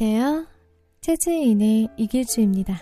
안녕하세요. 0.00 0.46
최지인의 1.00 1.88
이길주입니다. 1.96 2.78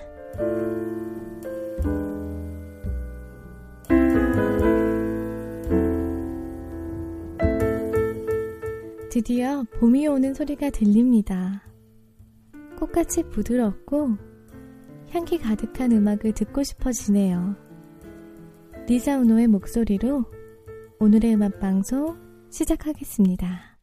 드디어 9.10 9.62
봄이 9.80 10.06
오는 10.08 10.34
소리가 10.34 10.68
들립니다. 10.68 11.62
꽃같이 12.78 13.22
부드럽고 13.30 14.18
향기 15.08 15.38
가득한 15.38 15.92
음악을 15.92 16.32
듣고 16.32 16.62
싶어지네요. 16.64 17.56
리사 18.88 19.16
우노의 19.16 19.46
목소리로 19.46 20.26
오늘의 20.98 21.34
음악 21.34 21.60
방송 21.60 22.18
시작하겠습니다. 22.50 23.75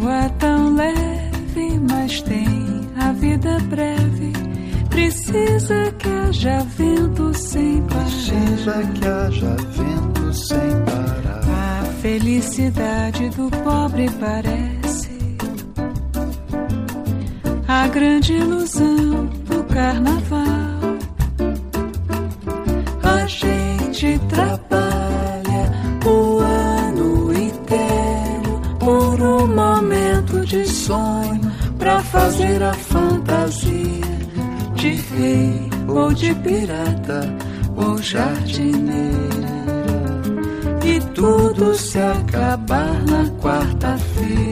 Voa 0.00 0.26
tão 0.38 0.74
leve, 0.74 1.78
mas 1.90 2.22
tem 2.22 2.80
a 2.98 3.12
vida 3.12 3.58
breve. 3.68 4.32
Precisa 4.88 5.92
que 5.98 6.08
haja 6.08 6.60
vento 6.78 7.34
sem 7.34 7.82
Precisa 7.82 8.72
parar. 8.72 8.92
que 8.94 9.06
haja 9.06 9.56
vento 9.70 10.32
sem 10.32 10.58
parar. 10.86 11.82
A 11.82 11.84
felicidade 12.00 13.28
do 13.30 13.50
pobre 13.62 14.08
parece 14.18 15.36
a 17.68 17.86
grande 17.88 18.32
ilusão 18.32 19.26
do 19.46 19.62
carnaval. 19.64 20.81
Sonho 30.92 31.50
pra 31.78 32.00
fazer 32.00 32.62
a 32.62 32.74
fantasia 32.74 34.12
de 34.74 34.90
rei 34.90 35.70
ou 35.88 36.12
de 36.12 36.34
pirata 36.34 37.34
ou 37.76 37.96
jardineira 37.98 39.12
e 40.84 41.00
tudo 41.14 41.74
se 41.74 41.98
acabar 41.98 43.02
na 43.04 43.24
quarta-feira. 43.40 44.42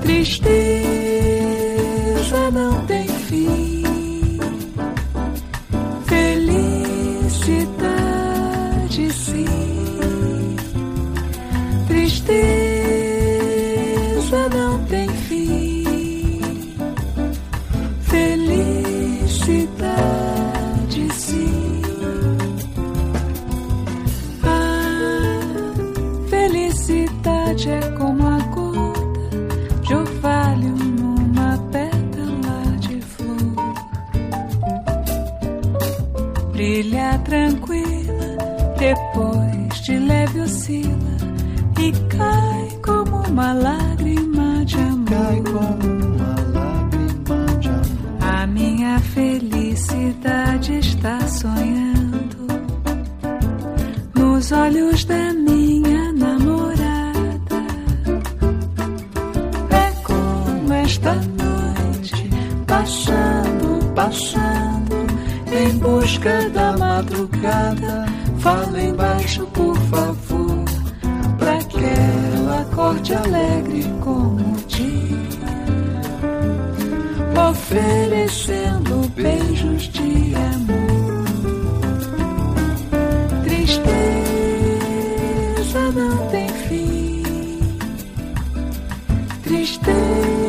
Tristeza 0.00 0.50
não 2.52 2.81
esta 61.02 61.14
noite, 61.14 62.30
passando, 62.66 63.92
passando, 63.92 65.06
em 65.52 65.76
busca 65.78 66.48
da 66.50 66.76
madrugada. 66.76 68.06
Fala 68.38 68.80
embaixo, 68.80 69.44
por 69.46 69.76
favor, 69.76 70.64
pra 71.38 71.58
que 71.58 71.84
ela 71.84 72.60
acorde 72.60 73.14
alegre 73.14 73.84
como 74.00 74.54
o 74.54 74.56
dia 74.68 75.12
oferecendo 77.50 79.08
beijos 79.14 79.82
de 79.84 80.34
amor. 80.34 81.24
Tristeza 83.44 83.82
não 85.94 86.28
tem 86.28 86.48
fim. 86.48 87.22
Tristeza 89.42 90.41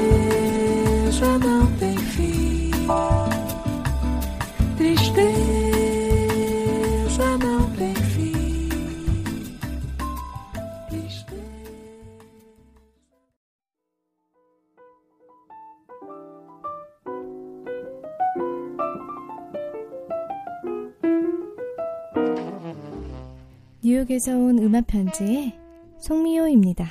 뉴욕에서 23.86 24.38
온 24.38 24.60
음악 24.60 24.88
편지의 24.88 25.60
송미호입니다. 26.00 26.88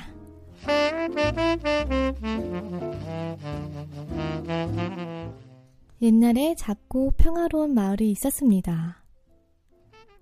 옛날에 6.03 6.53
작고 6.55 7.11
평화로운 7.17 7.73
마을이 7.73 8.11
있었습니다. 8.11 9.03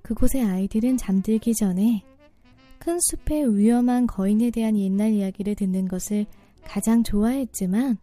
그곳의 0.02 0.46
아이들은 0.46 0.96
잠들기 0.96 1.54
전에 1.56 2.04
큰 2.80 2.98
숲의 3.02 3.58
위험한 3.58 4.08
거인에 4.08 4.50
대한 4.50 4.78
옛날 4.78 5.12
이야기를 5.12 5.56
듣는 5.56 5.90
것을 5.90 6.26
가장 6.64 7.04
좋아했지만 7.04 7.98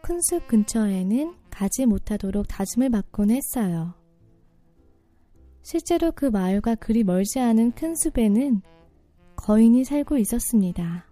큰 0.00 0.18
숲 0.22 0.46
근처에는 0.48 1.34
가지 1.50 1.84
못하도록 1.84 2.46
다짐을 2.48 2.90
받곤 2.90 3.30
했어요. 3.30 3.94
실제로 5.64 6.12
그 6.12 6.26
마을과 6.26 6.74
그리 6.74 7.04
멀지 7.04 7.40
않은 7.40 7.72
큰 7.72 7.94
숲에는 7.96 8.60
거인이 9.36 9.82
살고 9.84 10.18
있었습니다. 10.18 11.06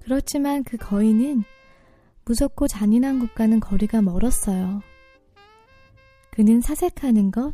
그렇지만 0.00 0.62
그 0.62 0.76
거인은 0.76 1.42
무섭고 2.24 2.68
잔인한 2.68 3.18
곳과는 3.18 3.58
거리가 3.58 4.00
멀었어요. 4.00 4.80
그는 6.30 6.60
사색하는 6.60 7.32
것, 7.32 7.52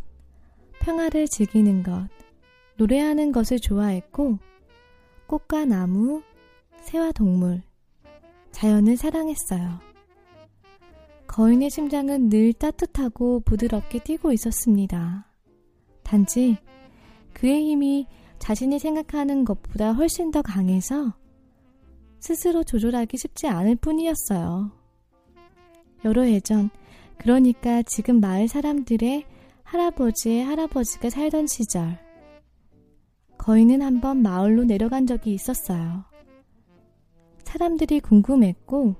평화를 0.81 1.27
즐기는 1.27 1.83
것, 1.83 2.07
노래하는 2.77 3.33
것을 3.33 3.59
좋아했고, 3.61 4.39
꽃과 5.27 5.65
나무, 5.65 6.23
새와 6.83 7.13
동물, 7.13 7.63
자연을 8.53 8.99
사랑했어요. 8.99 9.81
거인의 11.29 11.71
심장은 11.71 12.29
늘 12.29 12.53
따뜻하고 12.53 13.41
부드럽게 13.41 14.01
뛰고 14.01 14.33
있었습니다. 14.33 15.30
단지 16.11 16.57
그의 17.35 17.71
힘이 17.71 18.09
자신이 18.41 18.81
생각하는 18.81 19.45
것보다 19.45 19.93
훨씬 19.93 20.33
더 20.33 20.43
강해서 20.43 21.15
스스로 22.19 22.65
조절하기 22.65 23.17
쉽지 23.17 23.47
않을 23.47 23.77
뿐이었어요. 23.77 24.73
여러 26.05 26.29
예전, 26.29 26.69
그러니까 27.17 27.83
지금 27.83 28.19
마을 28.19 28.49
사람들의 28.49 29.25
할아버지의 29.63 30.45
할아버지가 30.45 31.11
살던 31.11 31.47
시절, 31.47 31.97
거인은 33.39 33.81
한번 33.81 34.21
마을로 34.21 34.65
내려간 34.65 35.07
적이 35.07 35.35
있었어요. 35.35 36.05
사람들이 37.45 38.01
궁금했고, 38.01 38.97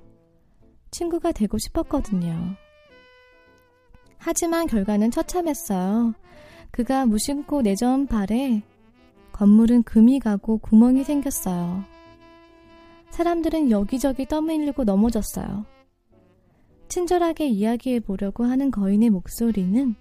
친구가 0.93 1.33
되고 1.33 1.59
싶었거든요. 1.59 2.55
하지만 4.19 4.69
결과는 4.69 5.11
처참했어요. 5.11 6.15
그가 6.71 7.07
무심코 7.07 7.63
내전 7.63 8.07
발에 8.07 8.63
건물은 9.33 9.83
금이 9.83 10.21
가고 10.21 10.59
구멍이 10.59 11.05
생겼어요. 11.05 11.85
사람들은 13.11 13.71
여기저기 13.71 14.27
떠밀리고 14.27 14.85
넘어졌어요. 14.85 15.65
친절하게 16.89 17.49
이야기해 17.49 18.01
보려고 18.01 18.45
하는 18.45 18.71
거인의 18.71 19.11
목소리는 19.11 19.95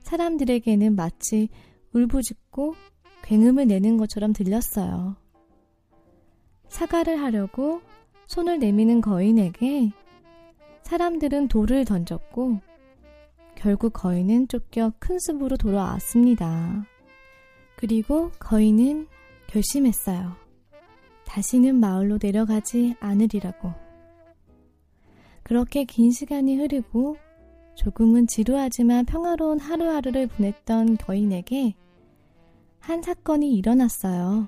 사람들에게는 0.00 0.94
마치 0.96 1.48
울부짖고 1.92 2.74
굉음을 3.22 3.66
내는 3.66 3.96
것처럼 3.96 4.32
들렸어요. 4.32 5.16
사과를 6.68 7.20
하려고 7.20 7.80
손을 8.26 8.58
내미는 8.58 9.00
거인에게 9.00 9.90
사람들은 10.82 11.48
돌을 11.48 11.84
던졌고 11.84 12.60
결국 13.58 13.92
거인은 13.92 14.46
쫓겨 14.46 14.92
큰 15.00 15.18
숲으로 15.18 15.56
돌아왔습니다. 15.56 16.86
그리고 17.74 18.30
거인은 18.38 19.08
결심했어요. 19.48 20.36
다시는 21.26 21.74
마을로 21.74 22.20
내려가지 22.22 22.94
않으리라고. 23.00 23.74
그렇게 25.42 25.84
긴 25.84 26.12
시간이 26.12 26.56
흐르고 26.56 27.16
조금은 27.74 28.28
지루하지만 28.28 29.04
평화로운 29.04 29.58
하루하루를 29.58 30.28
보냈던 30.28 30.96
거인에게 30.98 31.74
한 32.78 33.02
사건이 33.02 33.52
일어났어요. 33.54 34.46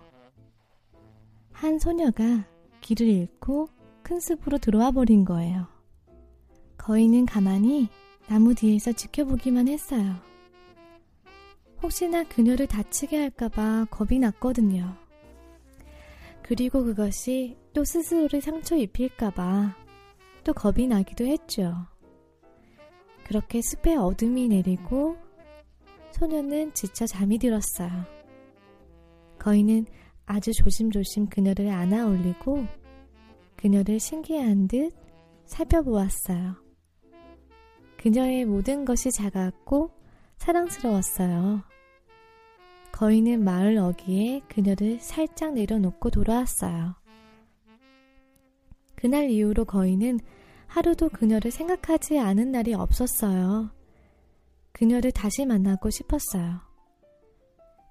한 1.51 1.81
소녀가 1.81 2.47
길을 2.81 3.09
잃고 3.09 3.71
큰 4.05 4.21
숲으로 4.21 4.59
들어와 4.59 4.93
버린 4.93 5.25
거예요. 5.25 5.67
거인은 6.79 7.27
가만히 7.27 7.89
나무 8.31 8.55
뒤에서 8.55 8.93
지켜보기만 8.93 9.67
했어요. 9.67 10.15
혹시나 11.83 12.23
그녀를 12.23 12.69
다치게 12.69 13.17
할까봐 13.17 13.87
겁이 13.91 14.21
났거든요. 14.21 14.97
그리고 16.41 16.85
그것이 16.85 17.57
또 17.73 17.83
스스로를 17.83 18.41
상처 18.41 18.77
입힐까봐 18.77 19.75
또 20.45 20.53
겁이 20.53 20.87
나기도 20.87 21.27
했죠. 21.27 21.75
그렇게 23.25 23.61
숲에 23.61 23.97
어둠이 23.97 24.47
내리고 24.47 25.17
소녀는 26.13 26.73
지쳐 26.73 27.07
잠이 27.07 27.37
들었어요. 27.37 27.91
거인은 29.41 29.87
아주 30.27 30.53
조심조심 30.53 31.31
그녀를 31.31 31.69
안아 31.71 32.07
올리고 32.07 32.65
그녀를 33.57 33.99
신기한 33.99 34.69
듯 34.69 34.93
살펴보았어요. 35.47 36.70
그녀의 38.01 38.47
모든 38.47 38.87
것이 38.87 39.11
작았고 39.13 39.91
사랑스러웠어요. 40.39 41.63
거인은 42.93 43.45
마을 43.45 43.77
어귀에 43.77 44.41
그녀를 44.49 44.99
살짝 45.01 45.53
내려놓고 45.53 46.09
돌아왔어요. 46.09 46.95
그날 48.95 49.29
이후로 49.29 49.67
거인은 49.67 50.19
하루도 50.67 51.11
그녀를 51.11 51.51
생각하지 51.51 52.19
않은 52.19 52.53
날이 52.53 52.73
없었어요. 52.73 53.71
그녀를 54.73 55.13
다시 55.13 55.45
만나고 55.45 55.91
싶었어요. 55.91 56.61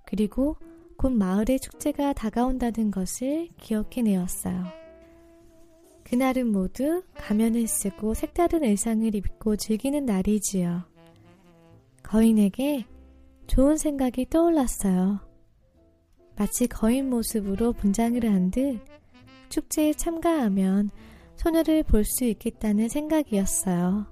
그리고 0.07 0.55
곧 0.97 1.11
마을의 1.11 1.59
축제가 1.59 2.13
다가온다는 2.13 2.89
것을 2.89 3.49
기억해내었어요. 3.59 4.78
그날은 6.09 6.51
모두 6.51 7.03
가면을 7.15 7.67
쓰고 7.67 8.15
색다른 8.15 8.63
의상을 8.63 9.13
입고 9.13 9.57
즐기는 9.57 10.05
날이지요. 10.05 10.83
거인에게 12.01 12.85
좋은 13.45 13.77
생각이 13.77 14.27
떠올랐어요. 14.29 15.19
마치 16.35 16.67
거인 16.67 17.09
모습으로 17.09 17.73
분장을 17.73 18.23
한 18.25 18.49
듯 18.49 18.79
축제에 19.49 19.93
참가하면 19.93 20.89
소녀를 21.35 21.83
볼 21.83 22.03
수 22.05 22.25
있겠다는 22.25 22.89
생각이었어요. 22.89 24.07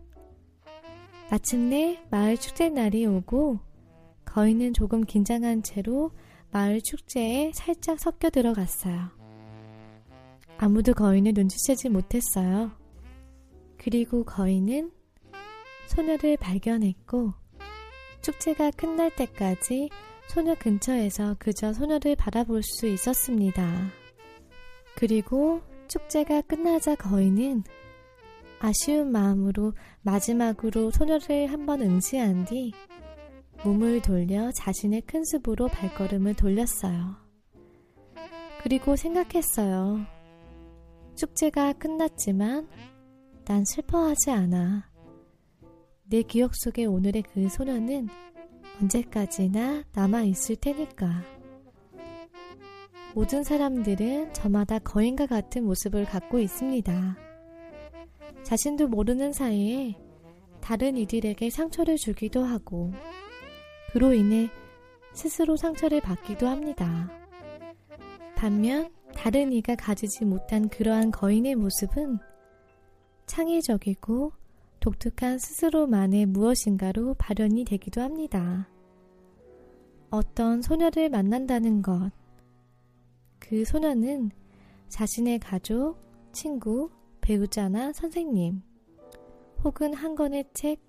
마침내 1.31 1.99
마을 2.11 2.37
축제 2.37 2.69
날이 2.69 3.05
오고 3.05 3.59
거인은 4.25 4.73
조금 4.73 5.03
긴장한 5.03 5.63
채로 5.63 6.11
마을 6.51 6.79
축제에 6.81 7.51
살짝 7.53 7.99
섞여 7.99 8.29
들어갔어요. 8.29 9.16
아무도 10.59 10.93
거인을 10.93 11.33
눈치채지 11.35 11.89
못했어요. 11.89 12.71
그리고 13.77 14.23
거인은 14.23 14.91
소녀를 15.87 16.37
발견했고 16.37 17.33
축제가 18.21 18.71
끝날 18.71 19.15
때까지 19.15 19.89
소녀 20.27 20.55
근처에서 20.55 21.35
그저 21.39 21.73
소녀를 21.73 22.15
바라볼 22.15 22.63
수 22.63 22.87
있었습니다. 22.87 23.89
그리고 24.95 25.61
축제가 25.87 26.41
끝나자 26.41 26.95
거인은 26.95 27.63
아쉬운 28.59 29.11
마음으로 29.11 29.73
마지막으로 30.01 30.89
소녀를 30.91 31.51
한번 31.51 31.81
응시한 31.81 32.45
뒤 32.45 32.73
몸을 33.63 34.01
돌려 34.01 34.51
자신의 34.51 35.01
큰 35.01 35.23
숲으로 35.23 35.67
발걸음을 35.67 36.33
돌렸어요. 36.33 37.15
그리고 38.63 38.95
생각했어요. 38.95 40.16
축제가 41.17 41.73
끝났지만 41.73 42.69
난 43.43 43.65
슬퍼하지 43.65 44.29
않아. 44.29 44.87
내 46.03 46.21
기억 46.21 46.55
속에 46.55 46.85
오늘의 46.85 47.23
그 47.33 47.49
소녀는 47.49 48.07
언제까지나 48.79 49.83
남아있을 49.93 50.57
테니까. 50.57 51.23
모든 53.15 53.43
사람들은 53.43 54.31
저마다 54.33 54.77
거인과 54.77 55.25
같은 55.25 55.65
모습을 55.65 56.05
갖고 56.05 56.37
있습니다. 56.37 57.17
자신도 58.43 58.87
모르는 58.87 59.33
사이에 59.33 59.97
다른 60.61 60.97
이들에게 60.97 61.49
상처를 61.49 61.97
주기도 61.97 62.43
하고, 62.43 62.91
그로 63.91 64.13
인해 64.13 64.51
스스로 65.13 65.57
상처를 65.57 65.99
받기도 65.99 66.47
합니다. 66.47 67.09
반면 68.35 68.91
다른 69.17 69.51
이가 69.51 69.75
가지지 69.75 70.25
못한 70.25 70.69
그러한 70.69 71.09
거인의 71.09 71.55
모습은 71.55 72.19
창의적이고 73.25 74.31
독특한 74.79 75.39
스스로만의 75.39 76.27
무엇인가로 76.27 77.15
발현이 77.15 77.65
되기도 77.65 78.01
합니다. 78.01 78.69
어떤 80.11 80.61
소녀를 80.61 81.09
만난다는 81.09 81.81
것. 81.81 82.11
그 83.39 83.65
소녀는 83.65 84.29
자신의 84.87 85.39
가족, 85.39 85.97
친구, 86.31 86.91
배우자나 87.19 87.91
선생님, 87.93 88.61
혹은 89.63 89.95
한 89.95 90.13
권의 90.15 90.45
책, 90.53 90.79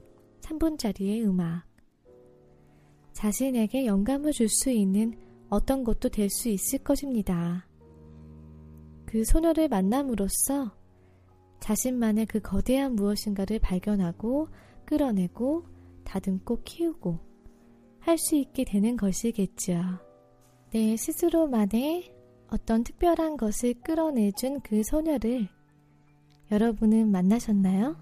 3분짜리의 0.42 1.24
음악. 1.24 1.64
자신에게 3.14 3.86
영감을 3.86 4.32
줄 4.32 4.48
수 4.50 4.70
있는 4.70 5.14
어떤 5.48 5.82
것도 5.82 6.10
될 6.10 6.28
수 6.28 6.50
있을 6.50 6.78
것입니다. 6.84 7.67
그 9.08 9.24
소녀를 9.24 9.68
만남으로써 9.68 10.70
자신만의 11.60 12.26
그 12.26 12.40
거대한 12.40 12.94
무엇인가를 12.94 13.58
발견하고 13.58 14.48
끌어내고 14.84 15.64
다듬고 16.04 16.62
키우고 16.62 17.18
할 18.00 18.18
수 18.18 18.36
있게 18.36 18.64
되는 18.64 18.98
것이겠죠. 18.98 19.80
내 20.72 20.94
스스로만의 20.98 22.12
어떤 22.48 22.84
특별한 22.84 23.38
것을 23.38 23.74
끌어내준 23.82 24.60
그 24.60 24.82
소녀를 24.82 25.48
여러분은 26.50 27.10
만나셨나요? 27.10 27.96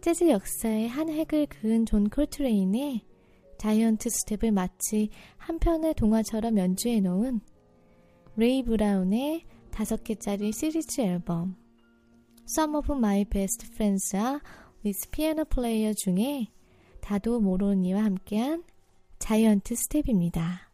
재즈 0.00 0.30
역사의 0.30 0.88
한 0.88 1.10
획을 1.10 1.46
그은 1.46 1.84
존 1.84 2.08
콜트레인의 2.08 3.02
Giant 3.58 4.08
Step을 4.08 4.52
마치 4.52 5.10
한 5.36 5.58
편의 5.58 5.92
동화처럼 5.94 6.56
연주해 6.56 7.00
놓은 7.00 7.40
레이 8.36 8.62
브라운의 8.62 9.44
다섯 9.76 10.02
개짜리 10.04 10.52
시리즈 10.52 11.02
앨범 11.02 11.54
Some 12.48 12.76
of 12.76 12.90
My 12.90 13.26
Best 13.26 13.66
Friends 13.74 14.40
Are 14.82 14.96
The 14.96 15.10
Piano 15.10 15.44
Player 15.44 15.94
중에 15.94 16.46
다도 17.02 17.40
모로니와 17.40 18.02
함께한 18.02 18.64
자이언트 19.18 19.74
스텝입니다. 19.74 20.70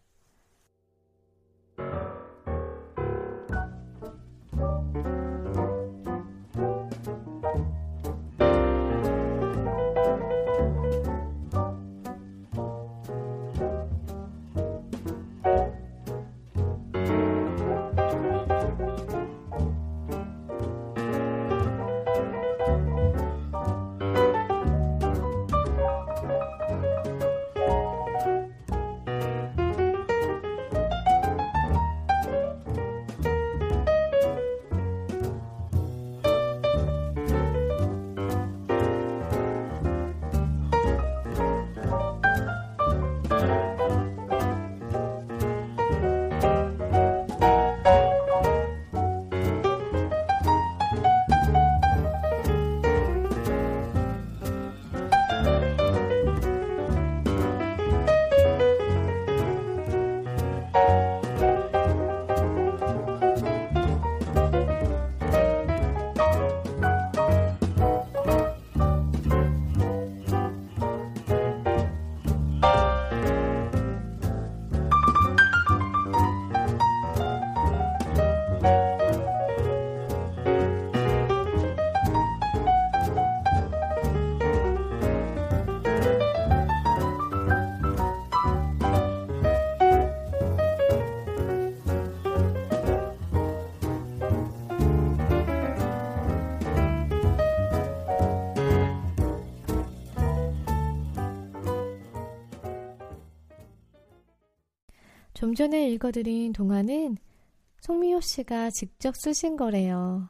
좀 105.35 105.55
전에 105.55 105.89
읽어드린 105.91 106.53
동화는 106.53 107.17
송미호 107.81 108.21
씨가 108.21 108.71
직접 108.71 109.17
쓰신 109.17 109.57
거래요. 109.57 110.29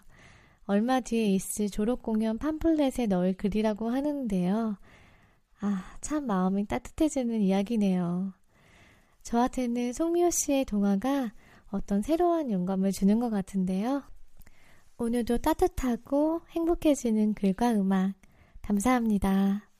얼마 0.64 1.00
뒤에 1.00 1.26
있을 1.26 1.68
졸업공연 1.68 2.38
팜플렛에 2.38 3.06
넣을 3.08 3.34
글이라고 3.34 3.90
하는데요. 3.90 4.76
아, 5.60 5.96
참 6.00 6.26
마음이 6.26 6.66
따뜻해지는 6.66 7.40
이야기네요. 7.40 8.32
저한테는 9.22 9.92
송미호 9.92 10.30
씨의 10.30 10.64
동화가 10.64 11.32
어떤 11.70 12.02
새로운 12.02 12.50
영감을 12.50 12.92
주는 12.92 13.18
것 13.18 13.30
같은데요. 13.30 14.02
오늘도 14.98 15.38
따뜻하고 15.38 16.42
행복해지는 16.50 17.34
글과 17.34 17.72
음악 17.72 18.14
감사합니다. 18.62 19.71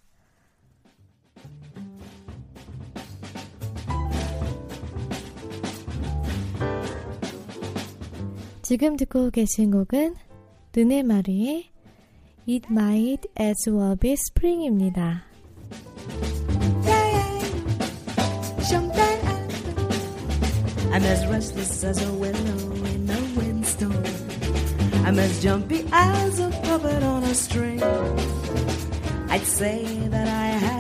지금 8.72 8.98
듣고 8.98 9.30
계신 9.30 9.72
곡은 9.72 10.16
르네 10.74 11.04
마리의 11.04 11.70
It 12.48 12.68
Might 12.70 13.30
As 13.40 13.70
Well 13.70 13.96
Be 13.98 14.14
Spring입니다. 14.14 15.24
I'm 20.98 21.04
as 21.04 21.28
restless 21.28 21.84
as 21.84 22.02
a 22.02 22.12
willow 22.14 22.74
in 22.86 23.08
a 23.08 23.40
windstorm. 23.40 24.04
I'm 25.06 25.20
as 25.20 25.44
jumpy 25.44 25.86
as 25.92 26.40
a 26.40 26.50
puppet 26.64 27.04
on 27.04 27.24
a 27.24 27.36
string. 27.36 27.84
I'd 29.30 29.46
say 29.46 29.86
that 30.10 30.28
I 30.28 30.48
had 30.58 30.71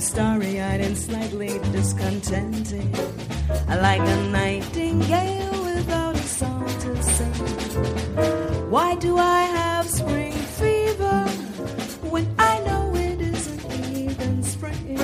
am 0.00 0.06
starry 0.06 0.60
eyed 0.60 0.80
and 0.80 0.96
slightly 0.96 1.58
discontented, 1.72 2.88
like 3.68 4.00
a 4.00 4.16
nightingale 4.30 5.64
without 5.64 6.14
a 6.14 6.22
song 6.40 6.66
to 6.66 7.02
sing. 7.02 7.34
Why 8.70 8.94
do 8.94 9.18
I 9.18 9.42
have 9.42 9.86
spring 9.86 10.32
fever 10.32 11.24
when 12.12 12.26
I 12.38 12.60
know 12.66 12.94
it 12.94 13.20
isn't 13.20 13.64
even 13.98 14.42
spring? 14.42 14.98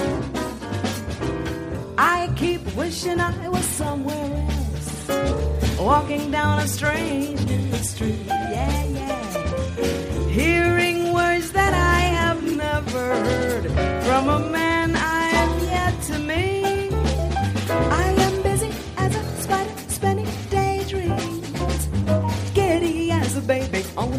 I 1.99 2.33
keep 2.37 2.62
wishing 2.75 3.21
I 3.21 3.49
was 3.49 3.67
somewhere 3.67 4.49
else, 4.49 5.79
walking 5.79 6.31
down 6.31 6.61
a 6.61 6.69
strange 6.69 7.45
new 7.45 7.73
street. 7.76 8.26
Yeah, 8.26 8.85
yeah. 8.85 10.29
Hearing 10.29 10.75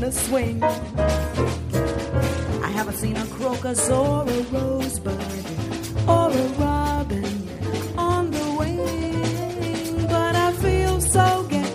a 0.08 0.12
swing. 0.12 0.64
I 2.64 2.70
haven't 2.78 2.96
seen 2.96 3.18
a 3.18 3.26
crocus 3.26 3.90
or 3.90 4.24
a 4.24 4.42
rosebud 4.56 5.20
or 6.08 6.30
a 6.32 6.48
robin 6.64 7.36
on 7.98 8.32
the 8.32 8.48
wing, 8.58 10.08
but 10.08 10.34
I 10.36 10.54
feel 10.64 11.02
so 11.02 11.44
gay 11.50 11.74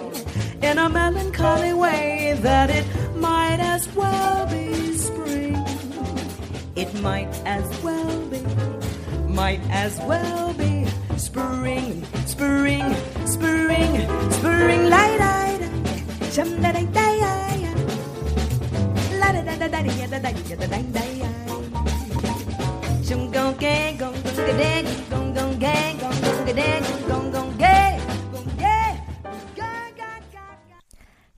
in 0.63 0.79
a 0.79 0.89
melancholy 0.89 1.75
way 1.75 2.39
that 2.41 2.71
it 2.71 2.87
might 3.17 3.61
as 3.61 3.87
well 3.95 4.47
be 4.47 4.97
spring. 4.97 5.63
It 6.75 6.91
might 7.03 7.35
as 7.45 7.67
well 7.83 8.19
be, 8.33 8.41
might 9.29 9.61
as 9.69 9.99
well 10.09 10.55
be 10.55 10.87
spring, 11.19 12.03
spring, 12.25 12.95
spring, 13.27 13.93
spring, 14.31 14.89
light, 14.89 15.19
light, 15.19 17.02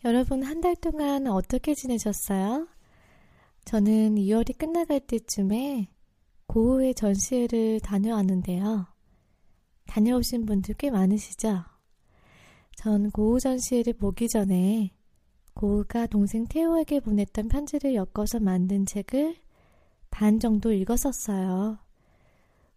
여러분 0.04 0.42
한달 0.42 0.76
동안 0.76 1.26
어떻게 1.26 1.74
지내셨어요? 1.74 2.68
저는 3.64 4.16
2월이 4.16 4.58
끝나갈 4.58 5.00
때쯤에 5.00 5.88
고우의 6.46 6.94
전시회를 6.94 7.80
다녀왔는데요. 7.80 8.86
다녀오신 9.86 10.44
분들 10.44 10.74
꽤 10.74 10.90
많으시죠? 10.90 11.64
전 12.76 13.10
고우 13.10 13.40
전시회를 13.40 13.94
보기 13.94 14.28
전에 14.28 14.93
고우가 15.64 16.09
동생 16.09 16.44
태호에게 16.47 17.00
보냈던 17.00 17.49
편지를 17.49 17.94
엮어서 17.94 18.38
만든 18.38 18.85
책을 18.85 19.35
반 20.11 20.38
정도 20.38 20.75
읽었었어요. 20.75 21.78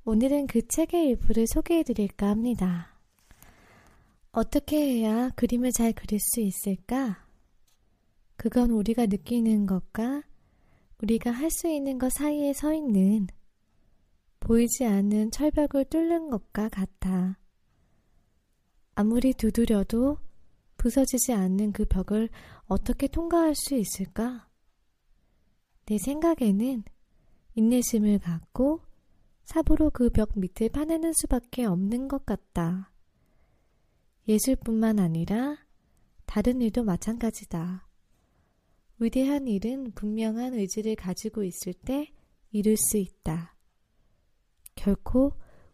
오늘은 0.06 0.48
그 0.48 0.66
책의 0.66 1.08
일부를 1.10 1.48
소개해 1.48 1.84
드릴까 1.84 2.30
합니다. 2.30 2.98
어떻게 4.32 4.78
해야 4.78 5.28
그림을 5.32 5.74
잘 5.74 5.92
그릴 5.92 6.18
수 6.22 6.40
있을까? 6.40 7.28
그건 8.38 8.72
우리가 8.72 9.08
느끼는 9.08 9.66
것과 9.66 10.24
우리가 11.02 11.32
할 11.32 11.52
수 11.52 11.68
있는 11.68 12.00
것 12.00 12.10
사이에 12.14 12.54
서 12.54 12.74
있는 12.74 13.28
보이지 14.40 14.86
않는 14.86 15.32
철벽을 15.32 15.84
뚫는 15.90 16.30
것과 16.30 16.70
같아. 16.70 17.38
아무리 18.96 19.34
두드려도 19.34 20.20
부서지지 20.88 21.34
않는 21.34 21.74
그 21.74 21.84
벽을 21.84 22.30
어떻게 22.68 23.08
통과할 23.08 23.56
수 23.56 23.76
있을까? 23.76 24.48
내 25.86 25.98
생각에는 25.98 26.82
인내심을 27.56 28.20
갖고 28.20 28.80
삽으로 29.44 29.90
그 29.90 30.10
벽 30.10 30.40
밑을 30.40 30.70
파내는 30.70 31.12
수밖에 31.14 31.66
없는 31.66 32.08
것 32.08 32.26
같다. 32.26 32.94
예술뿐만 34.30 35.00
아니라 35.00 35.58
다른 36.26 36.62
일도 36.62 36.86
마찬가지다. 36.86 37.86
위대한 39.00 39.50
일은 39.50 39.92
분명한 39.92 40.54
의지를 40.54 40.96
가지고 40.96 41.44
있을 41.44 41.74
때 41.74 42.14
이룰 42.52 42.78
수 42.78 42.96
있다. 42.96 43.58
결코 44.76 45.34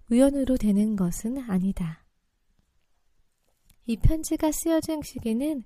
우연으로 0.10 0.58
되는 0.58 0.96
것은 0.96 1.38
아니다. 1.38 2.03
이 3.86 3.98
편지가 3.98 4.52
쓰여진 4.52 5.02
시기는 5.02 5.64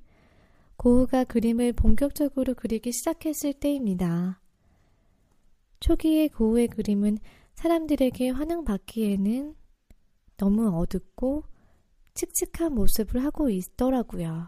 고우가 0.78 1.26
그림을 1.26 1.74
본격적으로 1.74 2.54
그리기 2.56 2.92
시작했을 2.92 3.54
때입니다. 3.54 4.42
초기의 5.80 6.30
고우의 6.30 6.70
그림은 6.70 7.18
사람들에게 7.54 8.30
환영받기에는 8.30 9.56
너무 10.38 10.70
어둡고 10.78 11.44
칙칙한 12.14 12.74
모습을 12.74 13.24
하고 13.24 13.50
있더라고요. 13.50 14.48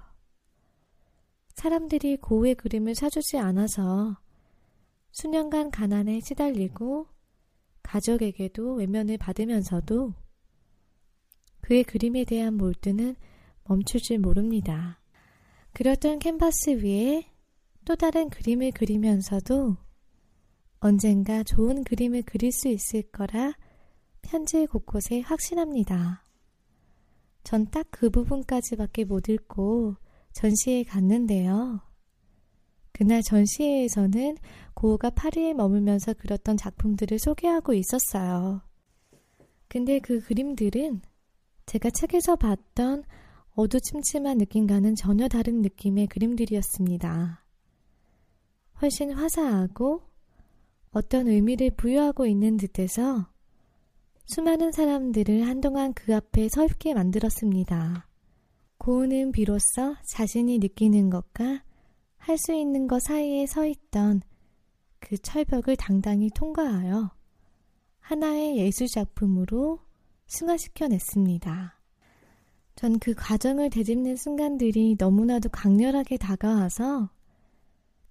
사람들이 1.55 2.17
고우의 2.17 2.55
그림을 2.55 2.95
사주지 2.95 3.37
않아서 3.37 4.17
수년간 5.11 5.71
가난에 5.71 6.19
시달리고 6.21 7.07
가족에게도 7.83 8.75
외면을 8.75 9.17
받으면서도 9.17 10.13
그의 11.61 11.83
그림에 11.83 12.23
대한 12.23 12.55
몰두는 12.55 13.15
멈출 13.69 14.01
줄 14.01 14.17
모릅니다. 14.17 14.99
그렸던 15.73 16.17
캔버스 16.17 16.83
위에 16.83 17.23
또 17.85 17.95
다른 17.95 18.29
그림을 18.31 18.71
그리면서도 18.71 19.77
언젠가 20.79 21.43
좋은 21.43 21.83
그림을 21.83 22.23
그릴 22.23 22.51
수 22.51 22.67
있을 22.67 23.03
거라 23.03 23.53
편지 24.23 24.65
곳곳에 24.65 25.21
확신합니다. 25.21 26.25
전 27.43 27.65
딱 27.67 27.87
그 27.91 28.09
부분까지밖에 28.09 29.05
못 29.05 29.29
읽고 29.29 29.95
전시회에 30.33 30.83
갔는데요. 30.83 31.81
그날 32.91 33.21
전시회에서는 33.21 34.37
고우가 34.73 35.11
파리에 35.11 35.53
머물면서 35.53 36.15
그렸던 36.15 36.57
작품들을 36.57 37.19
소개하고 37.19 37.73
있었어요. 37.73 38.61
근데 39.67 39.99
그 39.99 40.21
그림들은 40.21 41.01
제가 41.67 41.91
책에서 41.91 42.35
봤던 42.35 43.03
어두침침한 43.59 44.37
느낌과는 44.37 44.95
전혀 44.95 45.27
다른 45.27 45.61
느낌의 45.61 46.07
그림들이었습니다. 46.07 47.43
훨씬 48.81 49.11
화사하고 49.11 50.01
어떤 50.91 51.27
의미를 51.27 51.69
부여하고 51.71 52.25
있는 52.25 52.55
듯해서 52.55 53.27
수많은 54.27 54.71
사람들을 54.71 55.45
한동안 55.45 55.93
그 55.93 56.15
앞에 56.15 56.47
서 56.47 56.63
있게 56.63 56.93
만들었습니다. 56.93 58.07
고우는 58.77 59.33
비로소 59.33 59.93
자신이 60.07 60.59
느끼는 60.59 61.09
것과 61.09 61.61
할 62.15 62.37
수 62.37 62.53
있는 62.53 62.87
것 62.87 63.01
사이에 63.01 63.45
서 63.45 63.65
있던 63.65 64.21
그 64.99 65.17
철벽을 65.17 65.75
당당히 65.75 66.29
통과하여 66.29 67.11
하나의 67.99 68.57
예술작품으로 68.57 69.81
승화시켜 70.27 70.87
냈습니다. 70.87 71.78
전 72.79 72.97
그 72.97 73.13
과정을 73.13 73.69
되짚는 73.71 74.15
순간들이 74.15 74.95
너무나도 74.97 75.49
강렬하게 75.49 76.15
다가와서 76.15 77.09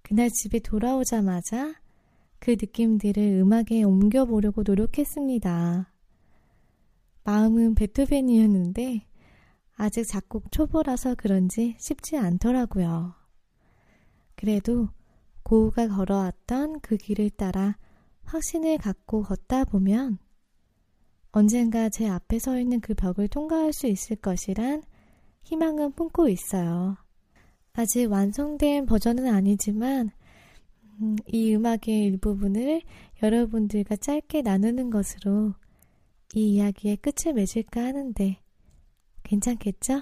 그날 0.03 0.29
집에 0.29 0.59
돌아오자마자 0.59 1.73
그 2.37 2.51
느낌들을 2.51 3.39
음악에 3.41 3.81
옮겨보려고 3.81 4.61
노력했습니다. 4.61 5.91
마음은 7.23 7.73
베토벤이었는데 7.73 9.07
아직 9.75 10.03
작곡 10.03 10.51
초보라서 10.51 11.15
그런지 11.15 11.75
쉽지 11.79 12.17
않더라고요. 12.17 13.15
그래도 14.35 14.89
고우가 15.41 15.87
걸어왔던 15.87 16.81
그 16.81 16.95
길을 16.95 17.31
따라 17.31 17.75
확신을 18.25 18.77
갖고 18.77 19.23
걷다 19.23 19.63
보면 19.63 20.19
언젠가 21.31 21.89
제 21.89 22.07
앞에 22.07 22.39
서 22.39 22.59
있는 22.59 22.79
그 22.79 22.93
벽을 22.93 23.27
통과할 23.27 23.71
수 23.73 23.87
있을 23.87 24.15
것이란 24.15 24.83
희망은 25.43 25.93
품고 25.93 26.27
있어요. 26.29 26.97
아직 27.73 28.11
완성된 28.11 28.85
버전은 28.85 29.27
아니지만 29.27 30.11
음, 31.01 31.15
이 31.27 31.55
음악의 31.55 32.03
일부분을 32.05 32.81
여러분들과 33.21 33.95
짧게 33.95 34.41
나누는 34.41 34.89
것으로 34.89 35.53
이 36.33 36.55
이야기의 36.55 36.97
끝을 36.97 37.33
맺을까 37.33 37.81
하는데 37.81 38.37
괜찮겠죠? 39.23 40.01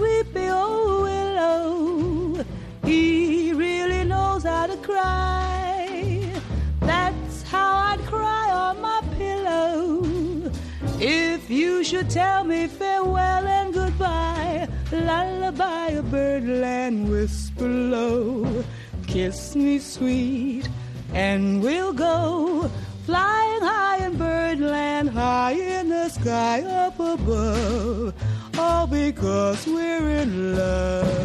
Weepy 0.00 0.48
old 0.48 1.02
willow. 1.02 2.44
He 2.84 3.52
really 3.54 4.04
knows 4.04 4.42
how 4.42 4.66
to 4.66 4.76
cry. 4.78 6.30
That's 6.80 7.42
how 7.42 7.76
I'd 7.90 8.00
cry 8.06 8.50
on 8.50 8.80
my 8.82 9.00
pillow. 9.16 10.02
If 11.00 11.48
you 11.50 11.82
should 11.82 12.10
tell 12.10 12.44
me 12.44 12.66
farewell 12.66 13.46
and 13.46 13.72
goodbye, 13.72 14.68
lullaby 14.92 15.88
of 15.90 16.10
birdland 16.10 17.10
whisper 17.10 17.68
low. 17.68 18.64
kiss 19.06 19.56
me 19.56 19.78
sweet, 19.78 20.68
and 21.14 21.62
we'll 21.62 21.92
go 21.92 22.70
flying 23.06 23.62
high 23.62 24.04
in 24.04 24.16
birdland, 24.16 25.10
high 25.10 25.52
in 25.52 25.88
the 25.88 26.08
sky 26.08 26.62
up 26.62 26.98
above, 26.98 28.12
all 28.66 28.86
because 28.86 29.66
we're 29.66 30.08
in 30.22 30.56
love. 30.56 31.16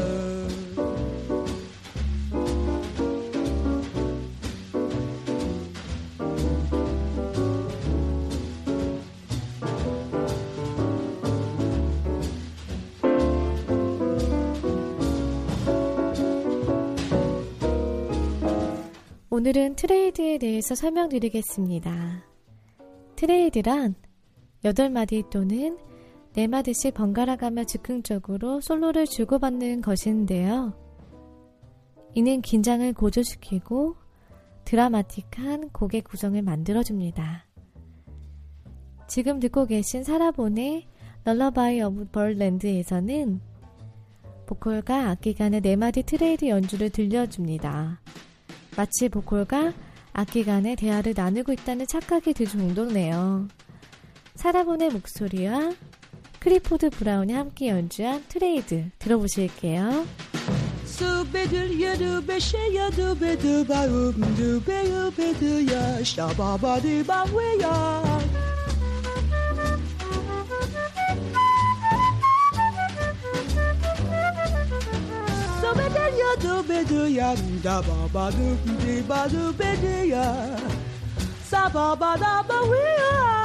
오늘은 19.29 19.75
트레이드에 19.75 20.37
대해서 20.37 20.75
설명드리겠습니다. 20.75 22.23
트레이드란 23.15 23.95
8마디 24.63 25.29
또는 25.31 25.77
4마디씩 26.35 26.93
번갈아 26.93 27.35
가며 27.35 27.63
즉흥적으로 27.65 28.61
솔로를 28.61 29.05
주고받는 29.05 29.81
것인데요. 29.81 30.73
이는 32.13 32.41
긴장을 32.41 32.91
고조시키고 32.93 33.95
드라마틱한 34.65 35.69
곡의 35.69 36.01
구성을 36.01 36.41
만들어줍니다. 36.41 37.45
지금 39.07 39.39
듣고 39.39 39.65
계신 39.65 40.03
사라 40.03 40.41
본의 40.41 40.87
Lullaby 41.23 41.81
of 41.81 42.05
Birdland에서는 42.11 43.41
보컬과 44.45 45.09
악기 45.09 45.33
간의 45.33 45.61
4마디 45.61 46.05
트레이드 46.05 46.47
연주를 46.47 46.89
들려줍니다. 46.89 48.01
마치 48.77 49.09
보컬과 49.09 49.73
악기 50.13 50.43
간의 50.43 50.75
대화를 50.75 51.13
나누고 51.15 51.53
있다는 51.53 51.87
착각이 51.87 52.33
들 52.33 52.45
정도네요. 52.45 53.47
사라 54.35 54.59
본의 54.59 54.89
목소리와 54.89 55.71
클리포드 56.41 56.89
브라운이 56.89 57.33
함께 57.33 57.69
연주한 57.69 58.25
트레이드 58.27 58.89
들어보실게요. 58.99 60.05
di 78.81 79.01
ba 79.07 79.27
do 79.29 79.53
be 79.53 79.71
di 79.81 80.11
ya 80.11 80.55
sa 81.43 81.69
ba 81.69 81.95
ba 81.95 82.17
da 82.17 82.43
ba 82.43 82.57
we 82.69 82.81
So 82.97 83.40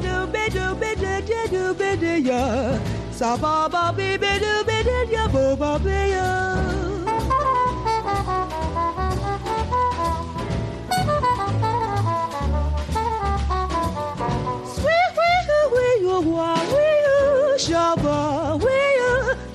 do 0.00 0.26
be 0.26 0.48
do 0.50 0.74
be 0.74 0.94
do 0.94 1.12
do 1.28 1.40
do 1.50 1.74
be 1.74 1.96
do 1.96 2.12
ya 2.28 2.78
sa 3.10 3.36
ba 3.36 3.68
ba 3.68 3.92
be 3.96 4.16
be 4.16 4.32
do 4.38 4.64
be 4.68 4.82
do 4.84 4.98
ya 5.12 5.26
bo 5.28 5.56
ba 5.56 5.78
be 5.78 6.10
ya 6.10 6.28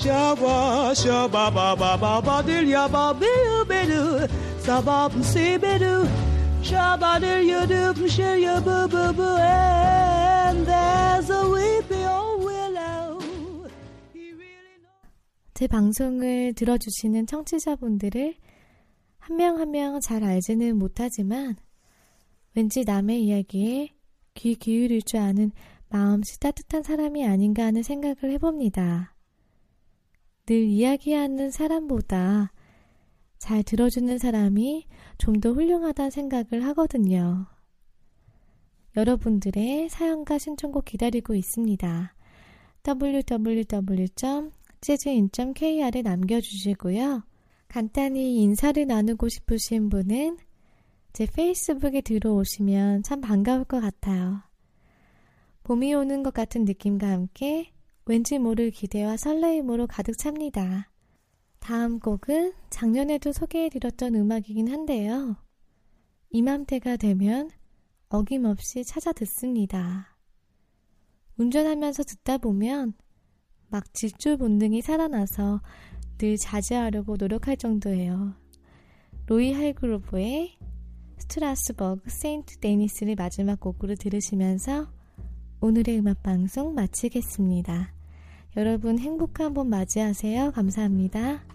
Shabba, 0.02 0.96
shabba, 0.98 1.54
ba 1.54 1.76
ba 1.76 1.96
ba 1.96 2.22
ba 2.26 2.42
dil 2.42 2.68
ya 2.68 2.88
ba 2.88 3.14
be 3.14 3.30
be 3.70 3.86
do, 3.86 4.28
sabab 4.58 5.14
se 5.24 5.58
be 5.58 5.78
do, 5.78 6.10
shabba 6.64 7.20
dil 7.22 7.42
ya 7.46 7.66
do, 7.66 8.08
share 8.08 8.38
ya 8.38 8.60
bu 8.60 8.88
bu 8.90 9.14
bu, 9.14 9.38
and 9.38 10.31
제 15.54 15.68
방송을 15.68 16.54
들어주시는 16.54 17.28
청취자분들을 17.28 18.36
한 19.20 19.38
명 19.38 19.58
한 19.60 19.70
명 19.70 20.00
잘 20.02 20.24
알지는 20.24 20.78
못하지만 20.78 21.56
왠지 22.56 22.84
남의 22.84 23.24
이야기에 23.24 23.90
귀 24.34 24.56
기울일 24.56 25.04
줄 25.04 25.20
아는 25.20 25.52
마음씨 25.90 26.40
따뜻한 26.40 26.82
사람이 26.84 27.26
아닌가 27.28 27.66
하는 27.66 27.84
생각을 27.84 28.32
해봅니다. 28.34 29.14
늘 30.48 30.64
이야기하는 30.64 31.52
사람보다 31.52 32.52
잘 33.38 33.62
들어주는 33.64 34.18
사람이 34.18 34.88
좀 35.18 35.40
더 35.40 35.52
훌륭하다는 35.52 36.10
생각을 36.12 36.66
하거든요. 36.70 37.46
여러분들의 38.96 39.90
사연과 39.90 40.38
신청곡 40.38 40.86
기다리고 40.86 41.34
있습니다. 41.36 42.14
www.재즈인.kr에 42.86 44.02
남겨주시고요. 46.04 47.24
간단히 47.68 48.42
인사를 48.42 48.86
나누고 48.86 49.30
싶으신 49.30 49.90
분은 49.90 50.38
제 51.14 51.26
페이스북에 51.26 52.02
들어오시면 52.02 53.04
참 53.04 53.22
반가울 53.22 53.64
것 53.64 53.80
같아요. 53.80 54.42
봄이 55.64 55.94
오는 55.94 56.24
것 56.24 56.34
같은 56.34 56.66
느낌과 56.66 57.08
함께 57.08 57.72
왠지 58.06 58.40
모를 58.40 58.72
기대와 58.72 59.16
설레임으로 59.16 59.88
가득 59.88 60.18
찹니다. 60.18 60.90
다음 61.60 62.00
곡은 62.00 62.54
작년에도 62.70 63.32
소개해드렸던 63.32 64.16
음악이긴 64.16 64.70
한데요. 64.70 65.38
이맘때가 66.32 66.98
되면 66.98 67.52
어김없이 68.14 68.84
찾아 68.84 69.14
듣습니다. 69.14 70.18
운전하면서 71.38 72.04
듣다 72.04 72.40
보면 72.40 72.94
막 73.70 73.94
질주 73.94 74.38
본능이 74.38 74.82
살아나서 74.82 75.62
늘 76.18 76.36
자제하려고 76.36 77.16
노력할 77.16 77.56
정도예요. 77.56 78.34
로이 79.28 79.54
할그로브의 79.54 80.58
스트라스버그 81.20 82.10
세인트 82.10 82.58
데니스를 82.58 83.16
마지막 83.16 83.62
곡으로 83.62 83.96
들으시면서 83.96 84.92
오늘의 85.62 86.00
음악 86.00 86.22
방송 86.22 86.76
마치겠습니다. 86.76 87.94
여러분 88.58 89.00
행복한 89.00 89.54
봄 89.54 89.70
맞이하세요. 89.70 90.52
감사합니다. 90.52 91.46